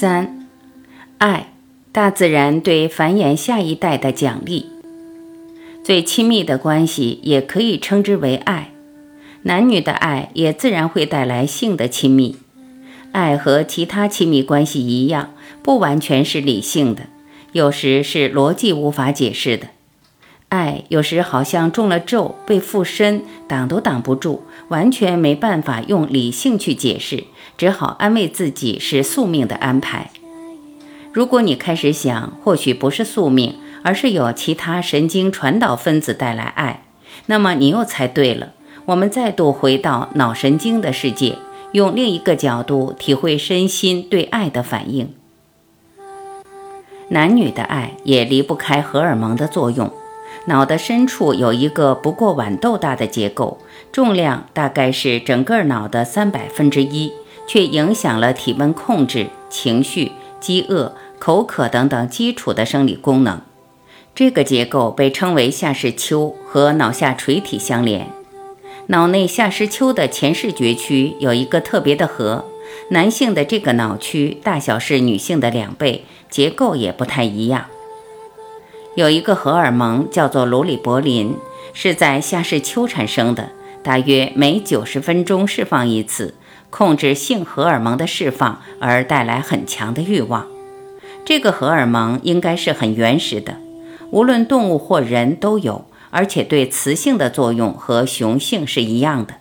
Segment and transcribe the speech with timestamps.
[0.00, 0.48] 三，
[1.18, 1.52] 爱，
[1.92, 4.64] 大自然对繁衍下一代的奖励。
[5.84, 8.70] 最亲密的关系也可以称之为爱，
[9.42, 12.38] 男女的爱也自然会带来性的亲密。
[13.12, 17.02] 爱和其他亲密关系一样，不完全是理性的，
[17.52, 19.66] 有时是逻辑无法解释的。
[20.50, 27.24] 爱有时好像中了咒，被附身，挡都挡不住，完全没办法用理性去解释，
[27.56, 30.10] 只好安慰自己是宿命的安排。
[31.12, 36.82] 如果你开始想，或许不是宿命，而是有其他神经传导分子带来爱，
[37.26, 38.54] 那么你又猜对了。
[38.86, 41.36] 我们再度回到脑神经的世界，
[41.70, 45.14] 用另一个角度体会身心对爱的反应。
[47.10, 49.92] 男女的爱也离不开荷尔蒙的作用。
[50.46, 53.58] 脑的深处有一个不过豌豆大的结构，
[53.92, 57.12] 重量大概是整个脑的三百分之一，
[57.46, 63.40] 却影响了体温控制、情绪、饥饿、口渴等等基础的生理功能。
[64.14, 68.08] 这个结构被称为下视丘，和脑下垂体相连。
[68.86, 72.44] 脑内下视丘的前视觉区有一个特别的核，
[72.88, 77.66] 男性的这个脑区大小是女性的两倍，结构也不太一样。
[78.96, 81.36] 有一个荷尔蒙叫做卢里柏林，
[81.72, 83.50] 是在下视丘产生的，
[83.84, 86.34] 大约每九十分钟释放一次，
[86.70, 90.46] 控制性荷尔蒙的释放，而带来很强的欲望。
[91.24, 93.58] 这个荷尔蒙应该是很原始的，
[94.10, 99.34] 无论动物或人都有，而且对雌性的作用和雄性是一样的。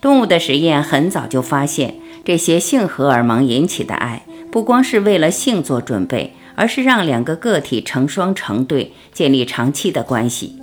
[0.00, 4.22] 动物的实验很早就发现，这些性荷尔蒙引起的爱，
[4.52, 6.34] 不光是为了性做准备。
[6.54, 10.56] 而是让两个个体成双成对，建立长期的关系。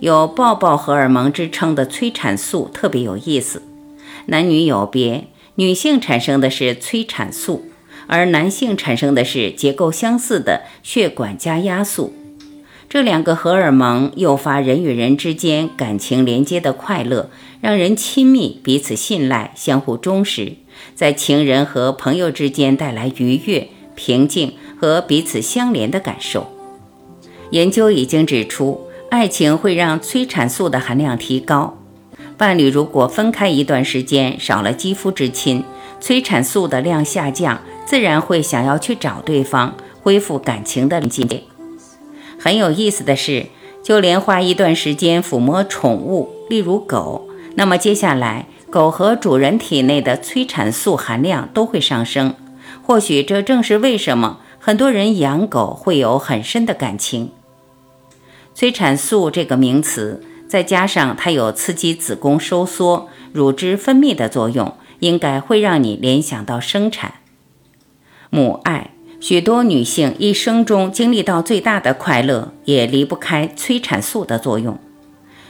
[0.00, 3.62] 有“抱抱荷尔蒙”之称的催产素特别有意思，
[4.26, 7.64] 男女有别，女性产生的是催产素，
[8.06, 12.12] 而男性产生的是结构相似的血管加压素。
[12.88, 17.30] 这两个荷尔蒙诱发人与人之间感情连接的快乐，
[17.60, 20.52] 让人亲密、彼此信赖、相互忠实，
[20.94, 24.52] 在情人和朋友之间带来愉悦、平静。
[24.78, 26.46] 和彼此相连的感受。
[27.50, 31.78] 研究已经指出，爱情会让催产素的含量提高。
[32.36, 35.64] 伴侣如果分开一段时间，少了肌肤之亲，
[36.00, 41.44] 催产素的量下降，自然会想要去找对方，恢复感情的连接。
[42.38, 43.46] 很有意思的是，
[43.82, 52.34] 就连花一段时间抚摸宠物，例如狗，那么接下来狗和主人体内的催产素含量都会上升。
[52.82, 54.40] 或许这正是为什么。
[54.66, 57.30] 很多人养狗会有很深的感情。
[58.52, 67.14] 催产素这个名词，再加上它有刺激子宫收缩、乳汁分泌的作用，应该会让你联想到生产。
[68.28, 68.90] 母爱，
[69.20, 74.76] 许多女性一生中经历到最大的快乐，也离不开催产素的作用。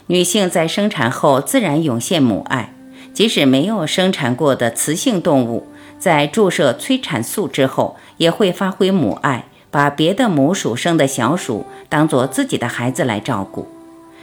[0.08, 2.74] 女性在生产后自然涌现母爱，
[3.14, 5.66] 即使没有生产过的雌性动物。
[6.06, 13.66] 在注射催产素之后，也会发挥母爱，把别的母鼠生的小鼠当做自己的孩子来照顾。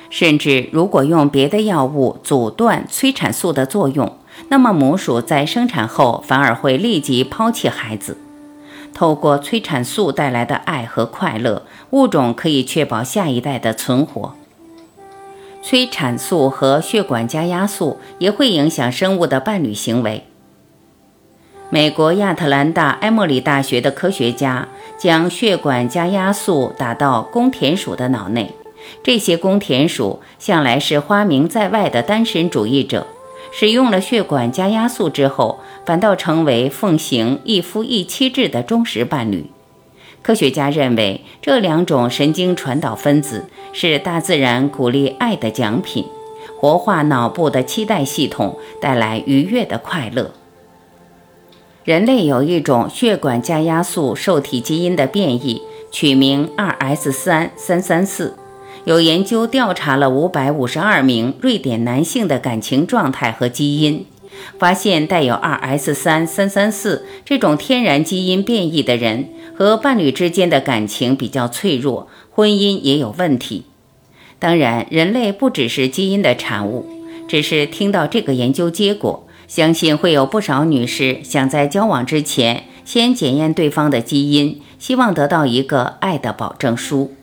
[0.09, 4.15] 甚至如果用别的药物阻断催产素的作用，
[4.47, 8.17] 那么母鼠在生产后反而会立即抛弃孩子。
[8.93, 14.35] 透过催产素带来的爱和快乐，物种可以确保下一代的存活。
[15.61, 20.23] 催产素和血管加压素也会影响生物的伴侣行为。
[21.73, 28.51] 美国亚特兰大埃默里大学的科学家将血管加压素打到公田鼠的脑内。
[29.01, 33.07] 这些公田鼠向来是花名在外的单身主义者，
[33.51, 39.49] 使用了血管加压素之后，反倒成为奉行一夫一妻制的忠实伴侣。
[40.21, 46.05] 科学家认为，这两种神经传导分子是大自然鼓励爱的奖品，
[46.59, 50.29] 活化脑部的期待系统，带来愉悦的快乐。
[51.83, 58.35] 人类有一种血管加压素受体基因的变异，取名 2S 三三三四。
[58.85, 64.05] 有研究调查了五百五十二名瑞典男性的感情状态和基因，
[64.57, 73.65] 发现带有 2S 三三三四这种天然基因变异的人和伴侣之间的感情比较脆弱，婚姻也有问题。
[74.39, 76.85] 当然，人类不只是基因的产物，
[77.27, 87.13] 只是听到这个研究结果，相信会有不少女士想在交往之前先检验对方的基因，希望得到一个爱的保证书。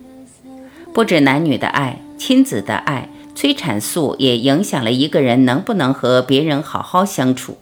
[0.95, 3.09] 不止男女的爱，亲子的爱。
[3.35, 7.59] 催产素也影响了一个人能不能和别人好好相处。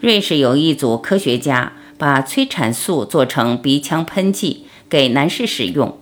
[0.00, 5.98] 瑞士有一组科学家把催产素做成鼻腔喷剂给男士使用，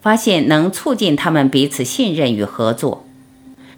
[0.00, 3.07] 发现能促进他们彼此信任与合作。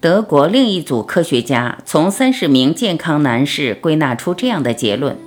[0.01, 5.19] 德国另一组科学家从三十名健康男士归纳出这样的结论：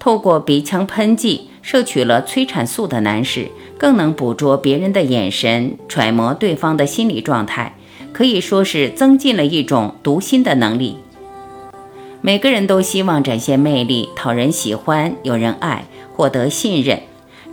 [0.00, 3.46] 透过鼻腔喷剂摄取了催产素的男士，
[3.78, 7.76] 更能捕捉别人的眼神，揣摩对方的心理状态。
[8.12, 10.96] 可以说是增进了一种读心的能力。
[12.20, 15.84] 每个人都希望展现魅力，讨人喜欢，有人爱，
[16.16, 17.02] 获得信任。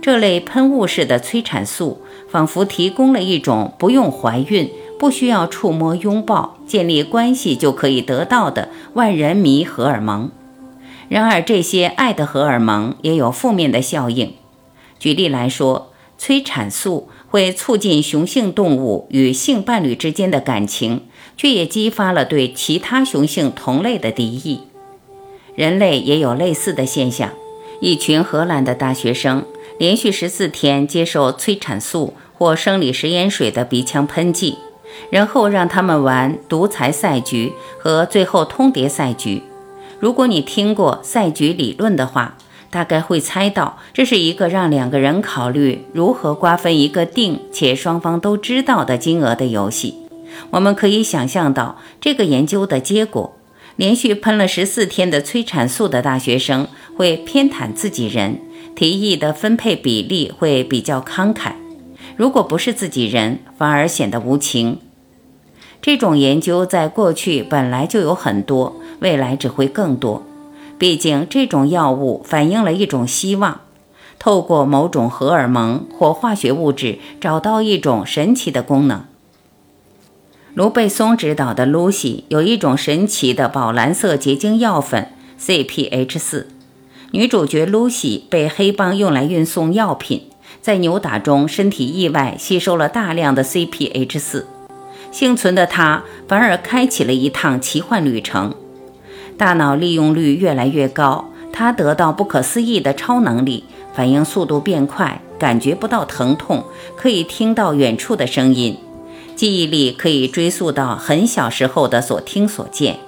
[0.02, 4.68] 这类喷雾式的催产素，仿佛提供了一种不用怀孕、
[4.98, 10.30] 不需要触摸、拥抱、建立关系就可以得到的万人迷荷尔蒙。
[11.08, 14.34] 然而，这些爱的荷尔蒙也有负面的效应。
[14.98, 17.08] 举例来说，催产素。
[17.30, 21.02] 会促进雄性动物与性伴侣之间的感情，
[21.36, 24.60] 却也激发了对其他雄性同类的敌意。
[25.54, 27.32] 人类也有类似的现象。
[27.82, 29.44] 一群荷兰的大学生
[29.78, 34.56] 连续十四天接受催产素或生理食盐水的鼻腔喷剂，
[35.10, 39.42] 然后让他们玩独裁赛局和最后通牒赛局。
[40.00, 42.36] 如果你听过赛局理论的话，
[42.70, 49.94] 大概会猜到，这是一个让两个人考虑如何瓜分一个定且双方都知道的金额的游戏。
[50.50, 53.36] 我们可以想象到这个研究的结果：
[53.76, 58.38] 连续喷了十四天的催产素的大学生会偏袒自己人，
[58.76, 61.52] 提议的分配比例会比较慷慨；
[62.18, 64.80] 如果不是自己人，反而显得无情。
[65.80, 70.24] 这种研究在过去本来就有很多，未来只会更多。
[70.76, 73.60] 毕竟，这种药物反映了一种希望，
[74.18, 79.04] 透过某种荷尔蒙或化学物质找到一种神奇的功能。
[80.54, 86.48] 卢贝松执导的《Lucy》有一种神奇的宝蓝色结晶药粉 CPH 四，
[87.12, 90.27] 女主角 Lucy 被黑帮用来运送药品，
[90.60, 94.46] 在扭打中身体意外吸收了大量的 CPH 四，
[95.10, 98.54] 幸存的他反而开启了一趟奇幻旅程。
[99.36, 103.64] 大脑利用率越来越高，他得到不可思议的超能力，
[103.94, 106.64] 反应速度变快，感觉不到疼痛，
[106.96, 108.76] 可以听到远处的声音，
[109.36, 112.98] 记忆力可以追溯到很小时候的所听所见。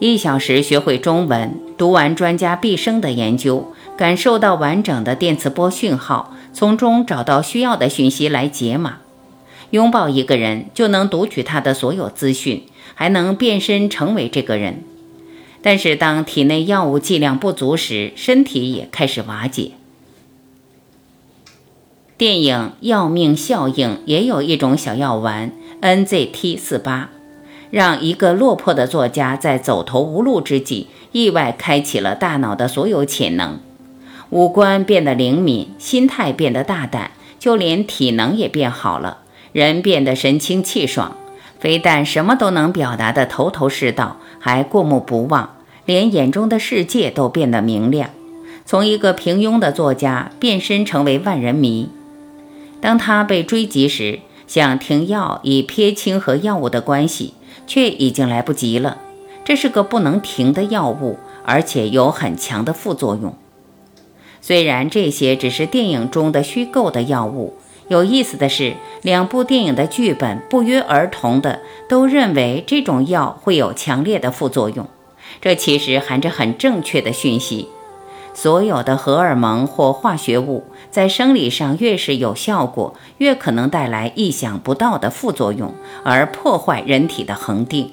[0.00, 8.98] 一小时学会中文，读完专家毕生的研究，感受到完整的电磁波讯号，从中找到需要的讯息来解码。
[9.70, 12.62] 拥抱一个人，就能读取他的所有资讯。
[12.94, 14.82] 还能变身成为这个人，
[15.62, 19.72] 但是当体内药物剂量不足时，身体也开始瓦解。
[22.16, 27.10] 电影《要命效应》也有一种小药丸 NZT 四八，
[27.70, 33.60] 让一个落魄的作家在走投无路之际，意外开启了大脑的所有潜能，
[34.30, 39.18] 五官变得灵敏，心态变得大胆，就连体能也变好了，
[39.52, 41.16] 人变得神清气爽。
[41.58, 45.56] 非但什么都能表达的头头是道，还过目不忘，
[45.86, 48.10] 连眼中的世界都变得明亮。
[48.66, 51.88] 从一个平庸的作家变身成为万人迷。
[52.80, 57.32] 当他被追击时，想停药以撇清和药物的关系，
[57.66, 58.98] 却已经来不及了。
[59.42, 63.34] 这是个不能停的药物，而且有很强的副作用。
[64.40, 67.54] 虽然这些只是电影中的虚构的药物。
[67.88, 74.86] 有意思的是，两部电影的剧本不约而同的都认为这种药会有强烈的副作用。
[75.40, 77.68] 这其实含着很正确的讯息：
[78.34, 85.72] 所有的荷尔蒙或化学物在生理上越是有效果，越可能带来意想不到的副作用，
[86.04, 87.92] 而破坏人体的恒定。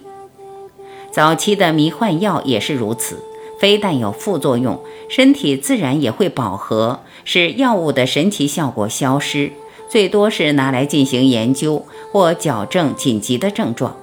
[1.10, 3.24] 早期的迷幻药也是如此，
[3.60, 9.52] 非但有副作用，身体自然也会饱和，使药物的神奇效果消失。
[9.88, 13.96] 最多是拿来进行研究或矫正紧急的症状。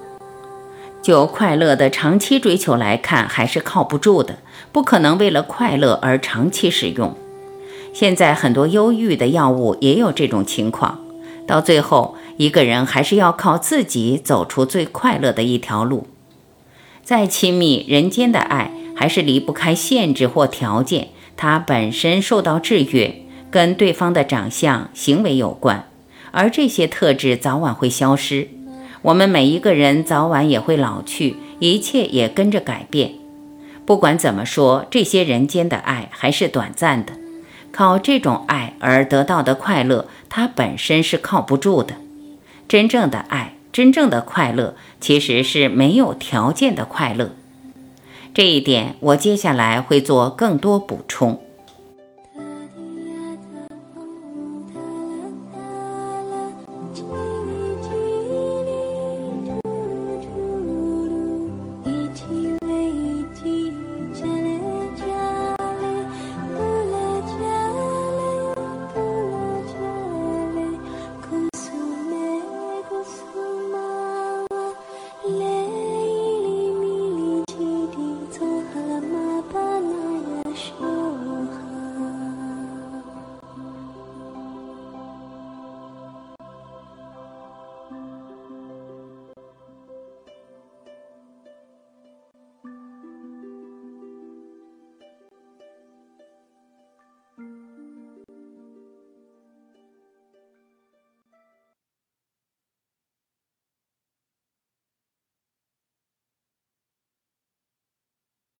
[1.01, 4.39] 就快乐的长期追求来看，还是靠不住的，
[4.71, 7.15] 不可能为了快乐而长期使用。
[7.93, 10.99] 现在很多忧郁的药物也有这种情况，
[11.45, 16.07] 到最后一个人还是要靠自己走出最快乐的一条路。
[17.03, 25.87] 再亲密，人间的爱还是离不开限制或条件，它本身受到制约，跟对方的长相、行为有关，
[26.31, 28.47] 而这些特质早晚会消失。
[29.01, 33.15] 我们每一个人早晚也会老去，一切也跟着改变。
[33.85, 37.13] 不管怎么说，这些人间的爱还是短暂的。
[37.73, 41.95] 靠这种爱而得到的快乐，它本身是靠不住的。
[42.67, 47.31] 真正的爱，真正的快乐，其实是没有条件的快乐。
[48.33, 51.42] 这一点，我接下来会做更多补充。